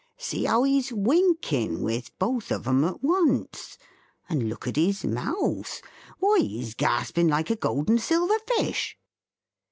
[0.17, 3.77] See how he's winking with both of 'em at once!
[4.27, 5.79] and look at his mouth!
[6.17, 8.97] why he's gasping like a gold and silver fish!"